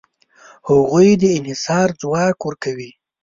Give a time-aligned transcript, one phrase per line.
[0.69, 2.91] هغوی ته د انحصار ځواک ورکوي.